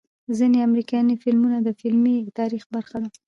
[0.37, 3.09] ځنې امريکني فلمونه د فلمي تاريخ برخه ده